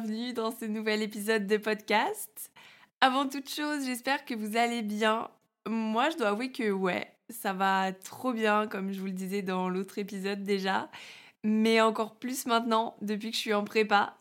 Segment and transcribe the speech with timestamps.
[0.00, 2.50] bienvenue dans ce nouvel épisode de podcast.
[3.02, 5.28] Avant toute chose, j'espère que vous allez bien.
[5.68, 9.42] Moi, je dois avouer que ouais, ça va trop bien, comme je vous le disais
[9.42, 10.88] dans l'autre épisode déjà,
[11.44, 14.16] mais encore plus maintenant depuis que je suis en prépa.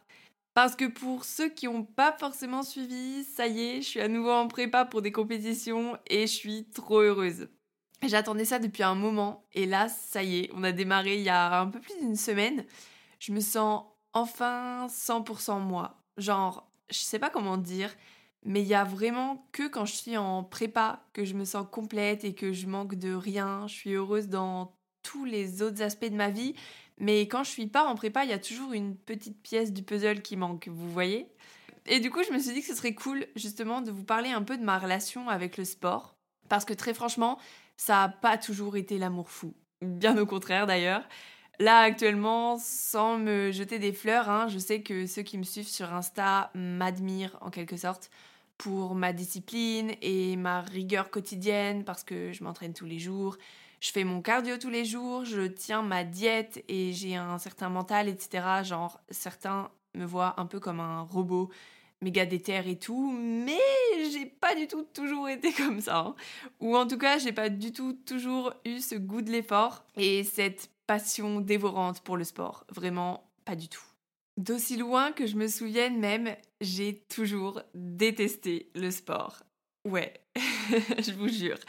[0.53, 4.09] Parce que pour ceux qui n'ont pas forcément suivi, ça y est, je suis à
[4.09, 7.47] nouveau en prépa pour des compétitions et je suis trop heureuse.
[8.05, 11.29] J'attendais ça depuis un moment et là, ça y est, on a démarré il y
[11.29, 12.65] a un peu plus d'une semaine.
[13.19, 16.01] Je me sens enfin 100% moi.
[16.17, 17.95] Genre, je sais pas comment dire,
[18.43, 21.65] mais il y a vraiment que quand je suis en prépa que je me sens
[21.71, 23.67] complète et que je manque de rien.
[23.67, 26.55] Je suis heureuse dans tous les autres aspects de ma vie,
[26.97, 29.83] mais quand je suis pas en prépa, il y a toujours une petite pièce du
[29.83, 31.31] puzzle qui manque, vous voyez?
[31.85, 34.29] Et du coup, je me suis dit que ce serait cool justement de vous parler
[34.29, 36.17] un peu de ma relation avec le sport,
[36.49, 37.39] parce que très franchement,
[37.77, 39.53] ça n'a pas toujours été l'amour fou.
[39.81, 41.07] Bien au contraire d'ailleurs.
[41.59, 45.67] Là actuellement, sans me jeter des fleurs, hein, je sais que ceux qui me suivent
[45.67, 48.09] sur Insta m'admirent en quelque sorte
[48.57, 53.37] pour ma discipline et ma rigueur quotidienne parce que je m'entraîne tous les jours,
[53.81, 57.67] je fais mon cardio tous les jours, je tiens ma diète et j'ai un certain
[57.67, 58.63] mental, etc.
[58.63, 61.49] Genre, certains me voient un peu comme un robot
[62.01, 63.59] méga déter et tout, mais
[64.11, 65.97] j'ai pas du tout toujours été comme ça.
[65.99, 66.15] Hein.
[66.61, 70.23] Ou en tout cas, j'ai pas du tout toujours eu ce goût de l'effort et
[70.23, 72.65] cette passion dévorante pour le sport.
[72.71, 73.83] Vraiment, pas du tout.
[74.37, 79.43] D'aussi loin que je me souvienne même, j'ai toujours détesté le sport.
[79.85, 81.59] Ouais, je vous jure.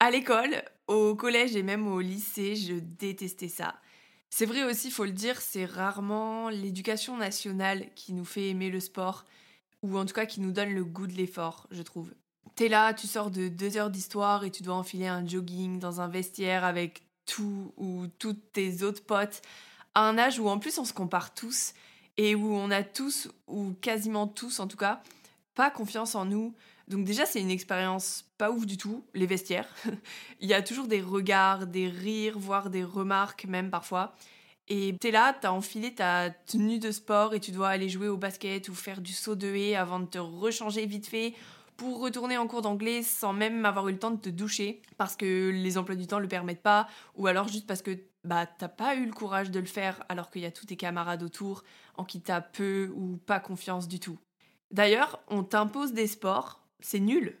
[0.00, 3.74] À l'école, au collège et même au lycée, je détestais ça.
[4.30, 8.80] C'est vrai aussi, faut le dire, c'est rarement l'éducation nationale qui nous fait aimer le
[8.80, 9.26] sport
[9.82, 12.14] ou en tout cas qui nous donne le goût de l'effort, je trouve.
[12.56, 16.00] T'es là, tu sors de deux heures d'histoire et tu dois enfiler un jogging dans
[16.00, 19.42] un vestiaire avec tout ou toutes tes autres potes,
[19.94, 21.74] à un âge où en plus on se compare tous
[22.16, 25.02] et où on a tous, ou quasiment tous en tout cas,
[25.54, 26.54] pas confiance en nous.
[26.88, 29.68] Donc déjà c'est une expérience pas ouf du tout, les vestiaires.
[30.40, 34.14] Il y a toujours des regards, des rires, voire des remarques même parfois.
[34.68, 38.16] Et t'es là, t'as enfilé ta tenue de sport et tu dois aller jouer au
[38.16, 41.34] basket ou faire du saut de haie avant de te rechanger vite fait
[41.76, 45.16] pour retourner en cours d'anglais sans même avoir eu le temps de te doucher parce
[45.16, 48.68] que les emplois du temps le permettent pas ou alors juste parce que bah t'as
[48.68, 51.64] pas eu le courage de le faire alors qu'il y a tous tes camarades autour
[51.96, 54.18] en qui t'as peu ou pas confiance du tout.
[54.70, 57.38] D'ailleurs, on t'impose des sports, c'est nul.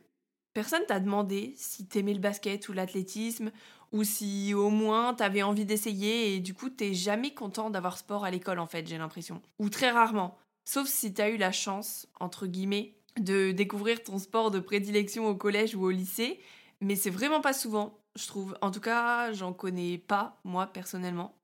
[0.52, 3.50] Personne t'a demandé si t'aimais le basket ou l'athlétisme
[3.92, 8.24] ou si au moins t'avais envie d'essayer et du coup t'es jamais content d'avoir sport
[8.24, 9.40] à l'école en fait, j'ai l'impression.
[9.58, 10.38] Ou très rarement.
[10.64, 15.34] Sauf si t'as eu la chance, entre guillemets, de découvrir ton sport de prédilection au
[15.34, 16.40] collège ou au lycée,
[16.80, 18.56] mais c'est vraiment pas souvent, je trouve.
[18.60, 21.34] En tout cas, j'en connais pas, moi, personnellement.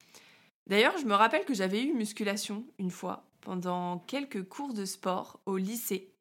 [0.66, 5.40] D'ailleurs, je me rappelle que j'avais eu musculation une fois, pendant quelques cours de sport
[5.46, 6.12] au lycée,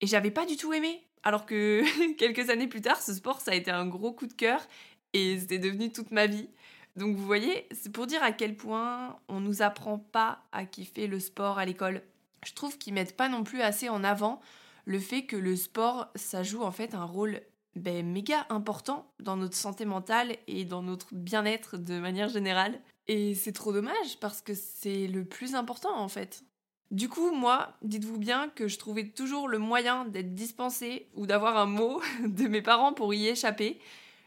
[0.00, 1.02] et j'avais pas du tout aimé.
[1.22, 1.84] Alors que
[2.16, 4.66] quelques années plus tard, ce sport, ça a été un gros coup de cœur
[5.12, 6.48] et c'était devenu toute ma vie.
[6.96, 11.06] Donc vous voyez, c'est pour dire à quel point on nous apprend pas à kiffer
[11.06, 12.02] le sport à l'école.
[12.44, 14.40] Je trouve qu'ils mettent pas non plus assez en avant
[14.90, 17.42] le fait que le sport, ça joue en fait un rôle
[17.76, 22.80] ben, méga important dans notre santé mentale et dans notre bien-être de manière générale.
[23.06, 26.42] Et c'est trop dommage parce que c'est le plus important en fait.
[26.90, 31.56] Du coup, moi, dites-vous bien que je trouvais toujours le moyen d'être dispensée ou d'avoir
[31.56, 33.78] un mot de mes parents pour y échapper.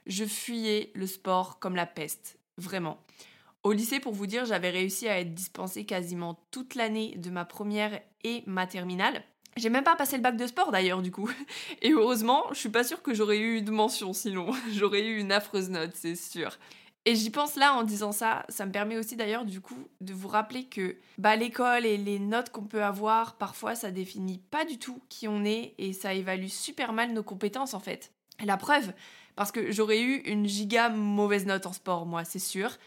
[0.05, 2.99] Je fuyais le sport comme la peste, vraiment.
[3.63, 7.43] Au lycée, pour vous dire, j'avais réussi à être dispensée quasiment toute l'année de ma
[7.43, 9.25] première et ma terminale.
[9.55, 11.29] J'ai même pas passé le bac de sport d'ailleurs du coup.
[11.81, 14.51] Et heureusement, je suis pas sûre que j'aurais eu de mention sinon.
[14.71, 16.57] J'aurais eu une affreuse note, c'est sûr.
[17.05, 20.13] Et j'y pense là en disant ça, ça me permet aussi d'ailleurs du coup de
[20.13, 24.63] vous rappeler que bah, l'école et les notes qu'on peut avoir, parfois ça définit pas
[24.63, 28.11] du tout qui on est et ça évalue super mal nos compétences en fait.
[28.43, 28.93] La preuve,
[29.35, 32.77] parce que j'aurais eu une giga mauvaise note en sport, moi, c'est sûr.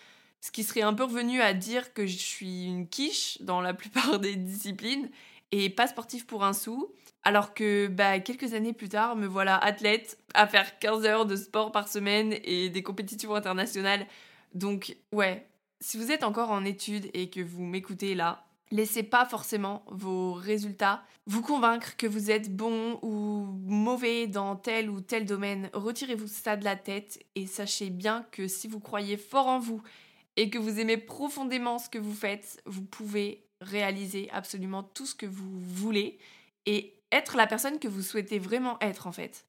[0.41, 3.75] Ce qui serait un peu revenu à dire que je suis une quiche dans la
[3.75, 5.11] plupart des disciplines
[5.53, 6.93] et pas sportif pour un sou.
[7.23, 11.37] Alors que bah, quelques années plus tard, me voilà athlète à faire 15 heures de
[11.37, 14.07] sport par semaine et des compétitions internationales.
[14.55, 15.47] Donc ouais,
[15.81, 20.33] si vous êtes encore en études et que vous m'écoutez là, Laissez pas forcément vos
[20.33, 25.71] résultats vous convaincre que vous êtes bon ou mauvais dans tel ou tel domaine.
[25.73, 29.83] Retirez-vous ça de la tête et sachez bien que si vous croyez fort en vous
[30.37, 35.15] et que vous aimez profondément ce que vous faites, vous pouvez réaliser absolument tout ce
[35.15, 36.19] que vous voulez
[36.67, 39.45] et être la personne que vous souhaitez vraiment être en fait.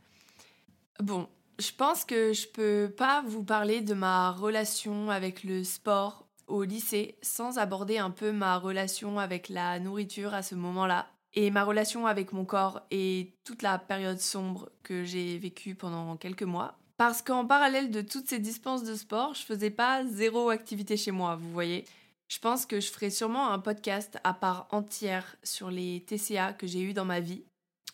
[1.00, 1.27] Bon,
[1.59, 6.63] je pense que je peux pas vous parler de ma relation avec le sport au
[6.63, 11.63] lycée sans aborder un peu ma relation avec la nourriture à ce moment-là et ma
[11.63, 16.77] relation avec mon corps et toute la période sombre que j'ai vécue pendant quelques mois.
[16.98, 21.12] Parce qu'en parallèle de toutes ces dispenses de sport, je faisais pas zéro activité chez
[21.12, 21.86] moi, vous voyez.
[22.27, 26.68] Je pense que je ferai sûrement un podcast à part entière sur les TCA que
[26.68, 27.45] j'ai eu dans ma vie.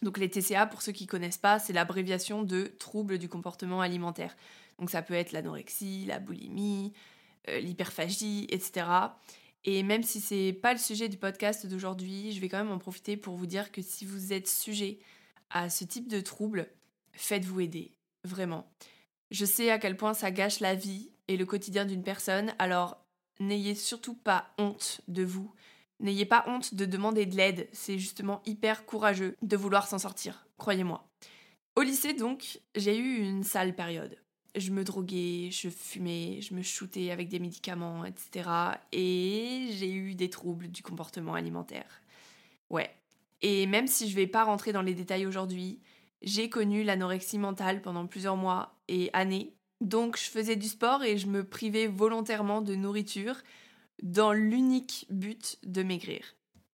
[0.01, 4.35] Donc les TCA, pour ceux qui connaissent pas, c'est l'abréviation de troubles du comportement alimentaire.
[4.79, 6.93] Donc ça peut être l'anorexie, la boulimie,
[7.49, 8.87] euh, l'hyperphagie, etc.
[9.65, 12.79] Et même si c'est pas le sujet du podcast d'aujourd'hui, je vais quand même en
[12.79, 14.99] profiter pour vous dire que si vous êtes sujet
[15.51, 16.67] à ce type de trouble,
[17.13, 17.91] faites-vous aider,
[18.23, 18.67] vraiment.
[19.31, 23.02] Je sais à quel point ça gâche la vie et le quotidien d'une personne, alors
[23.39, 25.53] n'ayez surtout pas honte de vous.
[25.99, 30.47] N'ayez pas honte de demander de l'aide, c'est justement hyper courageux de vouloir s'en sortir,
[30.57, 31.07] croyez-moi.
[31.75, 34.17] Au lycée donc, j'ai eu une sale période
[34.55, 38.49] je me droguais, je fumais, je me shootais avec des médicaments, etc.
[38.91, 42.01] Et j'ai eu des troubles du comportement alimentaire.
[42.69, 42.89] Ouais.
[43.41, 45.79] Et même si je vais pas rentrer dans les détails aujourd'hui,
[46.21, 49.53] j'ai connu l'anorexie mentale pendant plusieurs mois et années.
[49.83, 53.35] Donc je faisais du sport et je me privais volontairement de nourriture
[54.01, 56.23] dans l'unique but de maigrir.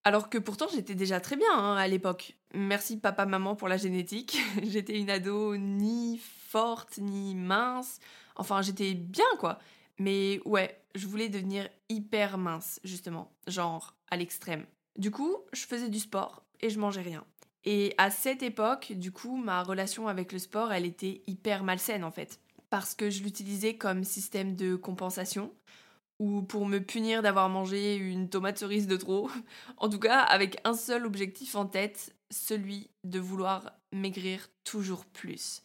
[0.03, 2.37] Alors que pourtant j'étais déjà très bien hein, à l'époque.
[2.53, 4.37] Merci papa maman pour la génétique.
[4.63, 7.99] j'étais une ado ni forte ni mince.
[8.35, 9.57] Enfin, j'étais bien quoi.
[9.97, 14.65] Mais ouais, je voulais devenir hyper mince, justement, genre à l'extrême.
[14.97, 17.25] Du coup, je faisais du sport et je mangeais rien.
[17.65, 22.03] Et à cette époque, du coup, ma relation avec le sport, elle était hyper malsaine
[22.03, 22.39] en fait.
[22.69, 25.51] Parce que je l'utilisais comme système de compensation
[26.19, 29.29] ou pour me punir d'avoir mangé une tomate cerise de trop.
[29.77, 35.63] En tout cas, avec un seul objectif en tête, celui de vouloir maigrir toujours plus.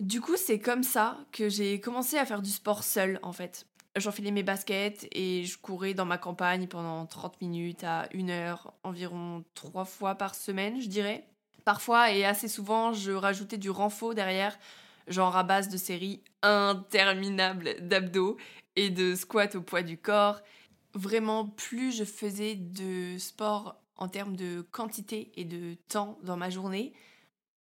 [0.00, 3.66] Du coup, c'est comme ça que j'ai commencé à faire du sport seul en fait.
[3.96, 8.72] J'enfilais mes baskets et je courais dans ma campagne pendant 30 minutes à une heure,
[8.82, 11.28] environ trois fois par semaine, je dirais.
[11.64, 14.58] Parfois et assez souvent, je rajoutais du renfort derrière,
[15.06, 18.36] genre à base de séries interminables d'abdos
[18.76, 20.40] et de squats au poids du corps.
[20.94, 26.50] Vraiment, plus je faisais de sport en termes de quantité et de temps dans ma
[26.50, 26.92] journée,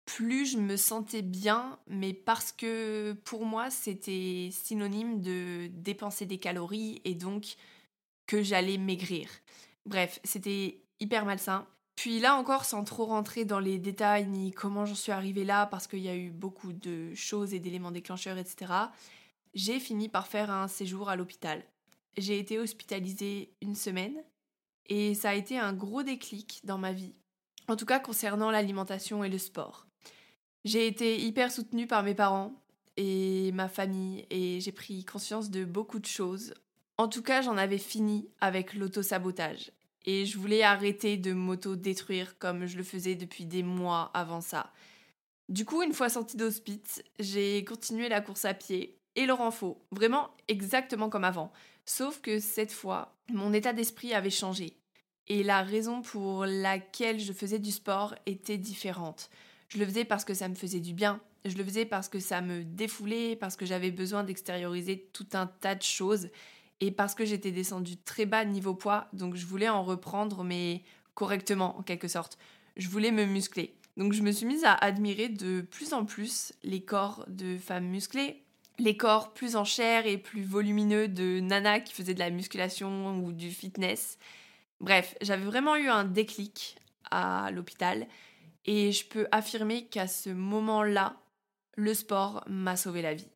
[0.04, 6.38] plus je me sentais bien, mais parce que pour moi, c'était synonyme de dépenser des
[6.38, 7.56] calories et donc
[8.26, 9.28] que j'allais maigrir.
[9.86, 11.66] Bref, c'était hyper malsain.
[12.00, 15.66] Puis là encore, sans trop rentrer dans les détails ni comment j'en suis arrivée là,
[15.66, 18.72] parce qu'il y a eu beaucoup de choses et d'éléments déclencheurs, etc.,
[19.52, 21.62] j'ai fini par faire un séjour à l'hôpital.
[22.16, 24.16] J'ai été hospitalisée une semaine
[24.86, 27.12] et ça a été un gros déclic dans ma vie,
[27.68, 29.86] en tout cas concernant l'alimentation et le sport.
[30.64, 32.54] J'ai été hyper soutenue par mes parents
[32.96, 36.54] et ma famille et j'ai pris conscience de beaucoup de choses.
[36.96, 39.70] En tout cas, j'en avais fini avec l'auto-sabotage
[40.06, 44.72] et je voulais arrêter de m'auto-détruire comme je le faisais depuis des mois avant ça.
[45.48, 49.78] Du coup, une fois sortie d'hospice, j'ai continué la course à pied et le renfort,
[49.90, 51.52] vraiment exactement comme avant.
[51.84, 54.76] Sauf que cette fois, mon état d'esprit avait changé
[55.26, 59.30] et la raison pour laquelle je faisais du sport était différente.
[59.68, 61.20] Je le faisais parce que ça me faisait du bien.
[61.44, 65.46] Je le faisais parce que ça me défoulait, parce que j'avais besoin d'extérioriser tout un
[65.46, 66.28] tas de choses
[66.80, 70.82] et parce que j'étais descendue très bas niveau poids, donc je voulais en reprendre, mais
[71.14, 72.38] correctement en quelque sorte.
[72.76, 73.74] Je voulais me muscler.
[73.96, 77.86] Donc je me suis mise à admirer de plus en plus les corps de femmes
[77.86, 78.42] musclées,
[78.78, 83.18] les corps plus en chair et plus volumineux de nanas qui faisaient de la musculation
[83.18, 84.18] ou du fitness.
[84.80, 86.76] Bref, j'avais vraiment eu un déclic
[87.10, 88.06] à l'hôpital
[88.64, 91.16] et je peux affirmer qu'à ce moment-là,
[91.76, 93.28] le sport m'a sauvé la vie.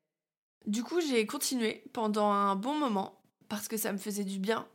[0.67, 4.67] Du coup, j'ai continué pendant un bon moment parce que ça me faisait du bien.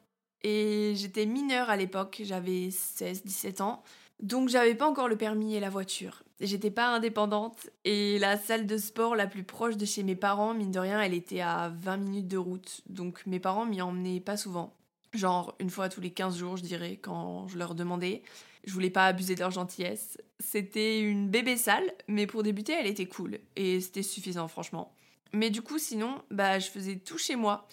[0.41, 3.83] Et j'étais mineure à l'époque, j'avais 16-17 ans.
[4.21, 6.23] Donc j'avais pas encore le permis et la voiture.
[6.41, 10.53] J'étais pas indépendante et la salle de sport la plus proche de chez mes parents,
[10.53, 12.81] mine de rien, elle était à 20 minutes de route.
[12.88, 14.73] Donc mes parents m'y emmenaient pas souvent.
[15.13, 18.21] Genre une fois tous les 15 jours, je dirais, quand je leur demandais.
[18.65, 20.17] Je voulais pas abuser de leur gentillesse.
[20.39, 23.39] C'était une bébé salle, mais pour débuter, elle était cool.
[23.55, 24.93] Et c'était suffisant, franchement.
[25.33, 27.67] Mais du coup, sinon, bah, je faisais tout chez moi.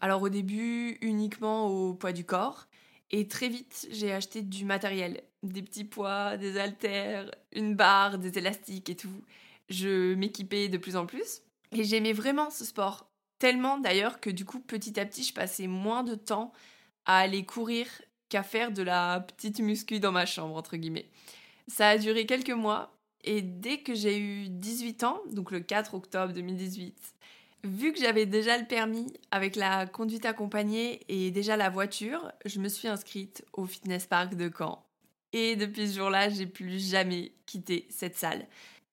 [0.00, 2.66] Alors au début, uniquement au poids du corps.
[3.10, 5.22] Et très vite, j'ai acheté du matériel.
[5.42, 9.22] Des petits poids, des haltères, une barre, des élastiques et tout.
[9.68, 11.42] Je m'équipais de plus en plus.
[11.72, 13.08] Et j'aimais vraiment ce sport.
[13.38, 16.52] Tellement d'ailleurs que du coup, petit à petit, je passais moins de temps
[17.04, 17.86] à aller courir
[18.28, 21.08] qu'à faire de la petite muscu dans ma chambre, entre guillemets.
[21.66, 25.94] Ça a duré quelques mois, et dès que j'ai eu 18 ans, donc le 4
[25.94, 26.96] octobre 2018,
[27.64, 32.60] Vu que j'avais déjà le permis avec la conduite accompagnée et déjà la voiture, je
[32.60, 34.84] me suis inscrite au fitness park de Caen.
[35.32, 38.46] Et depuis ce jour-là, j'ai plus jamais quitté cette salle.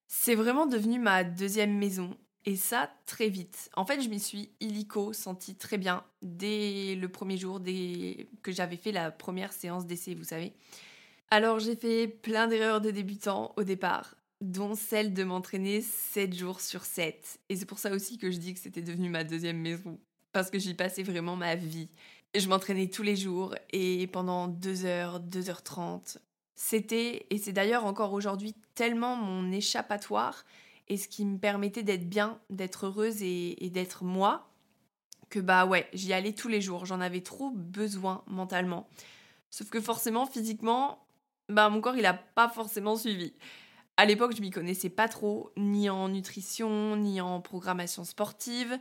[0.08, 3.70] C'est vraiment devenu ma deuxième maison et ça très vite.
[3.76, 7.60] En fait, je m'y suis illico senti très bien dès le premier jour
[8.42, 10.52] que j'avais fait la première séance d'essai, vous savez.
[11.30, 16.60] Alors j'ai fait plein d'erreurs de débutant au départ dont celle de m'entraîner 7 jours
[16.60, 17.40] sur 7.
[17.48, 19.98] Et c'est pour ça aussi que je dis que c'était devenu ma deuxième maison,
[20.32, 21.88] parce que j'y passais vraiment ma vie.
[22.34, 26.18] Je m'entraînais tous les jours et pendant 2 heures, 2h30.
[26.54, 30.44] C'était, et c'est d'ailleurs encore aujourd'hui, tellement mon échappatoire
[30.88, 34.48] et ce qui me permettait d'être bien, d'être heureuse et, d'être moi,
[35.28, 36.86] que bah ouais, j'y allais tous les jours.
[36.86, 38.88] J'en avais trop besoin mentalement.
[39.50, 41.04] Sauf que forcément, physiquement,
[41.48, 43.32] bah mon corps il a pas forcément suivi.
[43.96, 48.78] À l'époque, je m'y connaissais pas trop, ni en nutrition, ni en programmation sportive.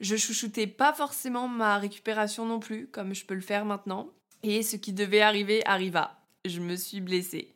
[0.00, 4.08] Je chouchoutais pas forcément ma récupération non plus, comme je peux le faire maintenant.
[4.42, 6.18] Et ce qui devait arriver arriva.
[6.44, 7.54] Je me suis blessée.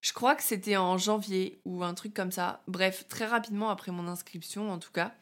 [0.00, 2.62] Je crois que c'était en janvier ou un truc comme ça.
[2.66, 5.14] Bref, très rapidement après mon inscription en tout cas.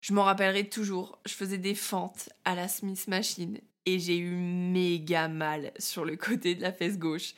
[0.00, 1.20] Je m'en rappellerai toujours.
[1.26, 6.16] Je faisais des fentes à la Smith Machine et j'ai eu méga mal sur le
[6.16, 7.34] côté de la fesse gauche.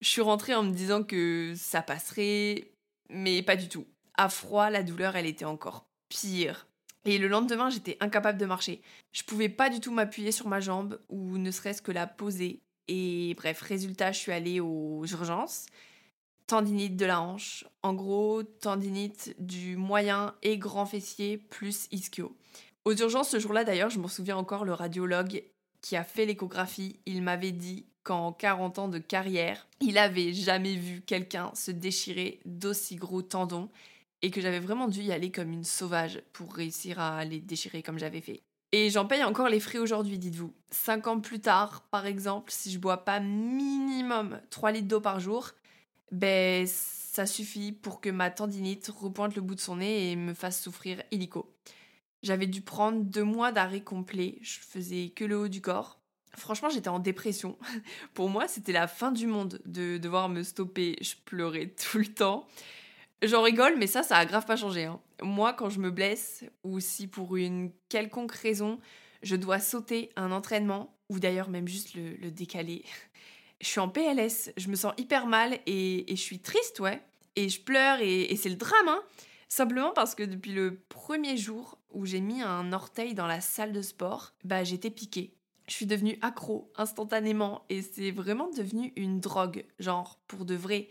[0.00, 2.70] Je suis rentrée en me disant que ça passerait,
[3.10, 3.86] mais pas du tout.
[4.16, 6.66] À froid, la douleur, elle était encore pire.
[7.04, 8.82] Et le lendemain, j'étais incapable de marcher.
[9.12, 12.60] Je pouvais pas du tout m'appuyer sur ma jambe ou ne serait-ce que la poser.
[12.86, 15.66] Et bref, résultat, je suis allée aux urgences.
[16.46, 17.64] Tendinite de la hanche.
[17.82, 22.36] En gros, tendinite du moyen et grand fessier plus ischio.
[22.84, 25.44] Aux urgences, ce jour-là d'ailleurs, je m'en souviens encore, le radiologue
[25.80, 30.76] qui a fait l'échographie, il m'avait dit qu'en 40 ans de carrière, il avait jamais
[30.76, 33.68] vu quelqu'un se déchirer d'aussi gros tendons
[34.22, 37.82] et que j'avais vraiment dû y aller comme une sauvage pour réussir à les déchirer
[37.82, 38.40] comme j'avais fait.
[38.72, 40.54] Et j'en paye encore les frais aujourd'hui, dites-vous.
[40.70, 45.20] Cinq ans plus tard, par exemple, si je bois pas minimum 3 litres d'eau par
[45.20, 45.50] jour,
[46.10, 50.32] ben ça suffit pour que ma tendinite repointe le bout de son nez et me
[50.32, 51.54] fasse souffrir illico.
[52.22, 55.97] J'avais dû prendre deux mois d'arrêt complet, je faisais que le haut du corps.
[56.38, 57.58] Franchement, j'étais en dépression.
[58.14, 60.96] Pour moi, c'était la fin du monde de devoir me stopper.
[61.00, 62.46] Je pleurais tout le temps.
[63.22, 64.84] J'en rigole, mais ça, ça a grave pas changé.
[64.84, 65.00] Hein.
[65.22, 68.78] Moi, quand je me blesse, ou si pour une quelconque raison,
[69.22, 72.84] je dois sauter un entraînement, ou d'ailleurs même juste le, décaler,
[73.60, 77.02] je suis en PLS, je me sens hyper mal et, je suis triste, ouais.
[77.34, 79.02] Et je pleure et, c'est le drame, hein.
[79.48, 83.72] Simplement parce que depuis le premier jour où j'ai mis un orteil dans la salle
[83.72, 85.37] de sport, bah j'étais piquée.
[85.68, 90.88] Je suis devenue accro instantanément et c'est vraiment devenu une drogue, genre pour de vrai.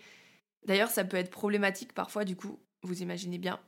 [0.66, 3.60] D'ailleurs, ça peut être problématique parfois du coup, vous imaginez bien.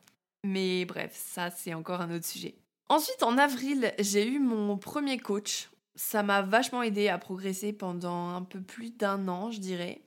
[0.45, 2.55] Mais bref, ça c'est encore un autre sujet.
[2.89, 5.69] Ensuite, en avril, j'ai eu mon premier coach.
[5.95, 10.01] Ça m'a vachement aidé à progresser pendant un peu plus d'un an, je dirais.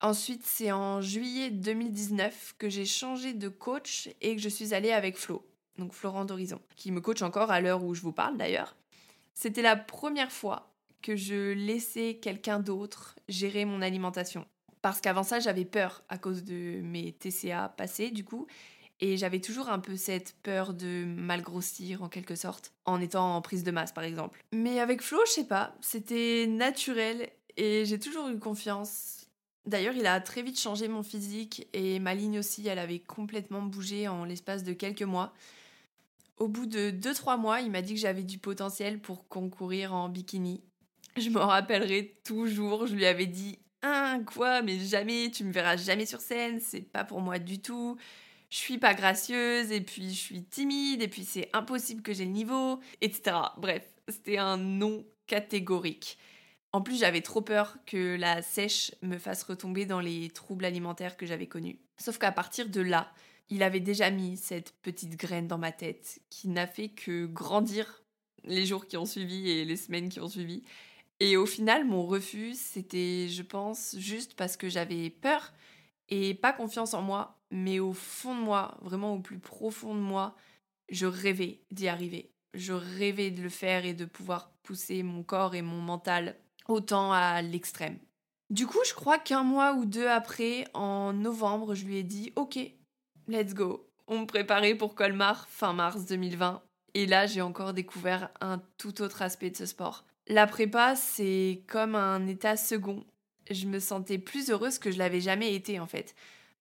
[0.00, 4.92] Ensuite, c'est en juillet 2019 que j'ai changé de coach et que je suis allée
[4.92, 5.46] avec Flo,
[5.78, 8.76] donc Florent d'Horizon, qui me coach encore à l'heure où je vous parle d'ailleurs.
[9.34, 10.72] C'était la première fois
[11.02, 14.46] que je laissais quelqu'un d'autre gérer mon alimentation.
[14.80, 18.46] Parce qu'avant ça, j'avais peur à cause de mes TCA passés, du coup.
[19.00, 23.36] Et j'avais toujours un peu cette peur de mal grossir en quelque sorte, en étant
[23.36, 24.44] en prise de masse par exemple.
[24.52, 29.24] Mais avec Flo, je sais pas, c'était naturel et j'ai toujours eu confiance
[29.66, 33.62] D'ailleurs, il a très vite changé mon physique et ma ligne aussi, elle avait complètement
[33.62, 35.32] bougé en l'espace de quelques mois.
[36.36, 40.08] Au bout de 2-3 mois, il m'a dit que j'avais du potentiel pour concourir en
[40.08, 40.62] bikini.
[41.16, 45.76] Je m'en rappellerai toujours, je lui avais dit Hein, quoi, mais jamais, tu me verras
[45.76, 47.98] jamais sur scène, c'est pas pour moi du tout.
[48.48, 52.24] Je suis pas gracieuse, et puis je suis timide, et puis c'est impossible que j'ai
[52.24, 53.36] le niveau, etc.
[53.58, 56.16] Bref, c'était un non catégorique.
[56.72, 61.18] En plus, j'avais trop peur que la sèche me fasse retomber dans les troubles alimentaires
[61.18, 61.78] que j'avais connus.
[61.98, 63.12] Sauf qu'à partir de là,
[63.48, 68.02] il avait déjà mis cette petite graine dans ma tête qui n'a fait que grandir
[68.44, 70.62] les jours qui ont suivi et les semaines qui ont suivi.
[71.20, 75.52] Et au final, mon refus, c'était, je pense, juste parce que j'avais peur
[76.08, 80.00] et pas confiance en moi, mais au fond de moi, vraiment au plus profond de
[80.00, 80.34] moi,
[80.88, 82.30] je rêvais d'y arriver.
[82.52, 86.36] Je rêvais de le faire et de pouvoir pousser mon corps et mon mental
[86.68, 87.98] autant à l'extrême.
[88.50, 92.32] Du coup, je crois qu'un mois ou deux après, en novembre, je lui ai dit
[92.36, 92.58] Ok,
[93.28, 93.86] let's go.
[94.06, 96.62] On me préparait pour Colmar fin mars 2020.
[96.94, 100.04] Et là, j'ai encore découvert un tout autre aspect de ce sport.
[100.28, 103.04] La prépa, c'est comme un état second.
[103.50, 106.14] Je me sentais plus heureuse que je l'avais jamais été en fait.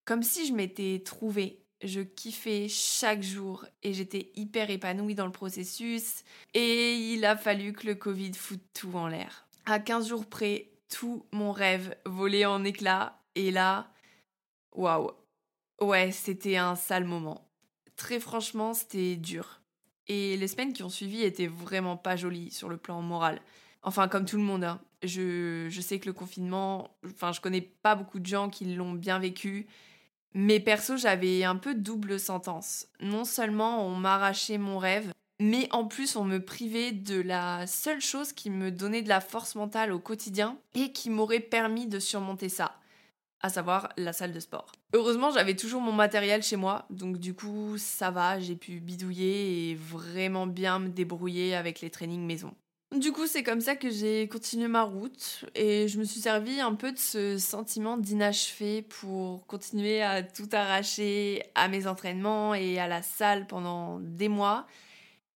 [0.05, 1.60] Comme si je m'étais trouvée.
[1.86, 6.24] Je kiffais chaque jour et j'étais hyper épanouie dans le processus.
[6.53, 9.46] Et il a fallu que le Covid foute tout en l'air.
[9.65, 13.20] À 15 jours près, tout mon rêve volait en éclats.
[13.36, 13.91] Et là,
[14.72, 15.12] waouh.
[15.84, 17.46] Ouais, c'était un sale moment.
[17.98, 19.60] Très franchement, c'était dur.
[20.08, 23.42] Et les semaines qui ont suivi étaient vraiment pas jolies sur le plan moral.
[23.82, 24.80] Enfin, comme tout le monde, hein.
[25.04, 28.94] je, je, sais que le confinement, enfin, je connais pas beaucoup de gens qui l'ont
[28.94, 29.68] bien vécu.
[30.34, 32.88] Mais perso, j'avais un peu double sentence.
[33.02, 35.12] Non seulement on m'arrachait mon rêve,
[35.42, 39.20] mais en plus on me privait de la seule chose qui me donnait de la
[39.20, 42.80] force mentale au quotidien et qui m'aurait permis de surmonter ça
[43.44, 44.72] à savoir la salle de sport.
[44.94, 49.70] Heureusement, j'avais toujours mon matériel chez moi, donc du coup, ça va, j'ai pu bidouiller
[49.70, 52.56] et vraiment bien me débrouiller avec les trainings maison.
[52.98, 56.62] Du coup, c'est comme ça que j'ai continué ma route et je me suis servi
[56.62, 62.78] un peu de ce sentiment d'inachevé pour continuer à tout arracher à mes entraînements et
[62.80, 64.68] à la salle pendant des mois.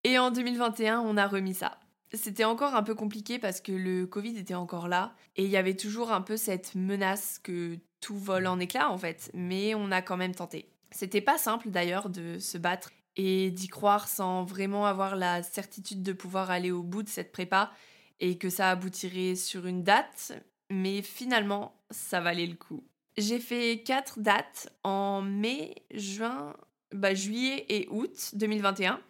[0.03, 1.79] Et en 2021, on a remis ça.
[2.13, 5.57] C'était encore un peu compliqué parce que le Covid était encore là et il y
[5.57, 9.91] avait toujours un peu cette menace que tout vole en éclats en fait, mais on
[9.91, 10.69] a quand même tenté.
[10.91, 16.03] C'était pas simple d'ailleurs de se battre et d'y croire sans vraiment avoir la certitude
[16.03, 17.71] de pouvoir aller au bout de cette prépa
[18.19, 20.33] et que ça aboutirait sur une date,
[20.69, 22.83] mais finalement ça valait le coup.
[23.17, 26.55] J'ai fait quatre dates en mai, juin,
[26.93, 29.01] bah, juillet et août 2021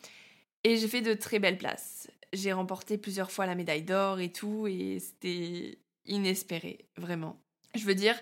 [0.63, 2.09] et j'ai fait de très belles places.
[2.33, 7.41] J'ai remporté plusieurs fois la médaille d'or et tout et c'était inespéré, vraiment.
[7.75, 8.19] Je veux dire,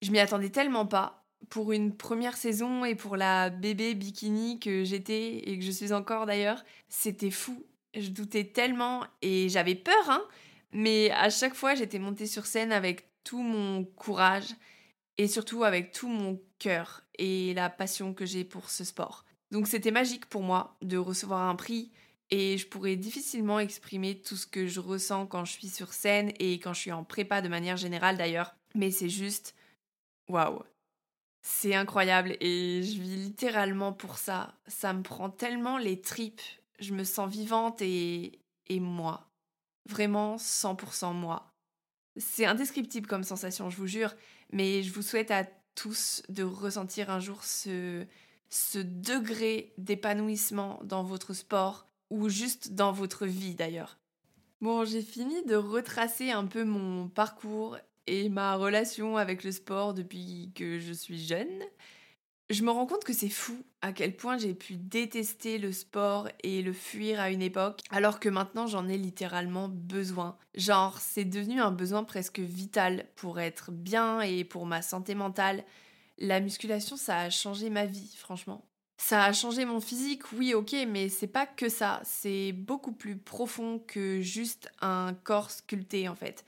[0.00, 4.84] je m'y attendais tellement pas pour une première saison et pour la bébé bikini que
[4.84, 6.64] j'étais et que je suis encore d'ailleurs.
[6.88, 7.66] C'était fou.
[7.94, 10.24] Je doutais tellement et j'avais peur, hein.
[10.72, 14.54] Mais à chaque fois, j'étais montée sur scène avec tout mon courage
[15.18, 19.24] et surtout avec tout mon cœur et la passion que j'ai pour ce sport.
[19.50, 21.92] Donc c'était magique pour moi de recevoir un prix
[22.32, 26.32] et je pourrais difficilement exprimer tout ce que je ressens quand je suis sur scène
[26.38, 28.56] et quand je suis en prépa de manière générale d'ailleurs.
[28.74, 29.54] Mais c'est juste
[30.30, 30.62] Waouh.
[31.42, 34.54] C'est incroyable et je vis littéralement pour ça.
[34.66, 36.40] Ça me prend tellement les tripes.
[36.78, 39.28] Je me sens vivante et, et moi.
[39.86, 41.52] Vraiment 100% moi.
[42.16, 44.14] C'est indescriptible comme sensation, je vous jure,
[44.52, 48.06] mais je vous souhaite à tous de ressentir un jour ce,
[48.48, 53.98] ce degré d'épanouissement dans votre sport ou juste dans votre vie d'ailleurs?
[54.60, 59.94] Bon, j'ai fini de retracer un peu mon parcours et ma relation avec le sport
[59.94, 61.62] depuis que je suis jeune,
[62.50, 66.28] je me rends compte que c'est fou à quel point j'ai pu détester le sport
[66.42, 70.36] et le fuir à une époque, alors que maintenant j'en ai littéralement besoin.
[70.54, 75.64] Genre, c'est devenu un besoin presque vital pour être bien et pour ma santé mentale.
[76.18, 78.66] La musculation, ça a changé ma vie, franchement.
[79.02, 82.00] Ça a changé mon physique, oui, ok, mais c'est pas que ça.
[82.04, 86.44] C'est beaucoup plus profond que juste un corps sculpté, en fait.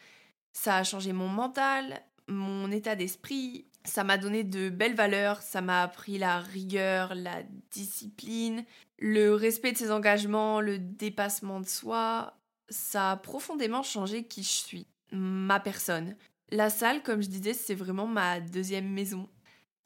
[0.52, 5.62] Ça a changé mon mental, mon état d'esprit, ça m'a donné de belles valeurs, ça
[5.62, 8.64] m'a appris la rigueur, la discipline,
[9.00, 12.38] le respect de ses engagements, le dépassement de soi.
[12.68, 16.14] Ça a profondément changé qui je suis, ma personne.
[16.50, 19.28] La salle, comme je disais, c'est vraiment ma deuxième maison.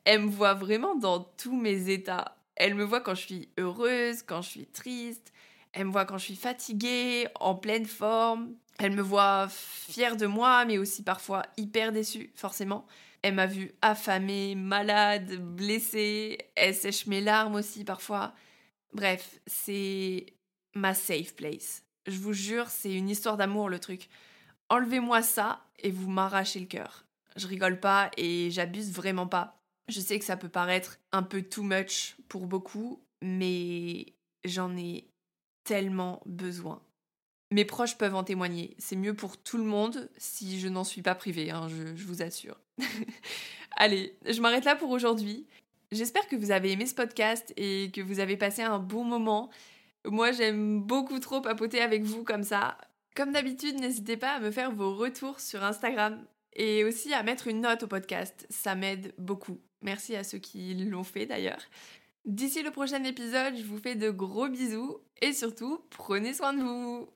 [0.05, 2.38] Elle me voit vraiment dans tous mes états.
[2.59, 5.33] Elle me voit quand je suis heureuse, quand je suis triste.
[5.73, 10.27] Elle me voit quand je suis fatiguée, en pleine forme, elle me voit fière de
[10.27, 12.87] moi, mais aussi parfois hyper déçue, forcément.
[13.23, 16.39] Elle m'a vue affamée, malade, blessée.
[16.55, 18.33] Elle sèche mes larmes aussi parfois.
[18.93, 20.27] Bref, c'est
[20.75, 21.83] ma safe place.
[22.07, 24.09] Je vous jure, c'est une histoire d'amour le truc.
[24.69, 27.05] Enlevez-moi ça et vous m'arrachez le cœur.
[27.37, 29.58] Je rigole pas et j'abuse vraiment pas.
[29.89, 34.07] Je sais que ça peut paraître un peu too much pour beaucoup, mais
[34.45, 35.09] j'en ai
[35.65, 36.83] tellement besoin.
[37.51, 38.75] Mes proches peuvent en témoigner.
[38.79, 42.23] C'est mieux pour tout le monde si je n'en suis pas privée, hein, je, vous
[42.23, 42.61] assure.
[43.77, 45.47] Allez, je m'arrête là pour aujourd'hui.
[45.91, 49.49] J'espère que vous avez aimé ce podcast et que vous avez passé un bon moment.
[50.05, 52.77] Moi, j'aime beaucoup trop papoter avec vous comme ça.
[53.17, 56.23] Comme d'habitude, n'hésitez pas à me faire vos retours sur Instagram
[56.53, 58.47] et aussi à mettre une note au podcast.
[58.51, 59.59] Ça m'aide beaucoup.
[59.83, 61.61] Merci à ceux qui l'ont fait d'ailleurs.
[62.25, 66.63] D'ici le prochain épisode, je vous fais de gros bisous et surtout, prenez soin de
[66.63, 67.09] vous.